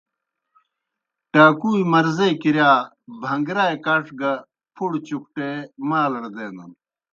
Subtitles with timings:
[1.31, 2.71] ٹاکُوئے مرضے کِرِیا
[3.21, 4.33] بھن٘گرائے کَڇ گہ
[4.75, 5.49] پُھڑہ چُکٹے
[5.89, 6.71] مالڑ دینَن۔